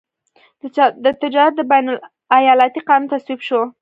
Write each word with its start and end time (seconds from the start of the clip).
د 1.03 1.05
تجارت 1.21 1.53
د 1.57 1.61
بین 1.71 1.85
الایالتي 2.35 2.81
قانون 2.87 3.09
تصویب 3.11 3.39
شو. 3.47 3.61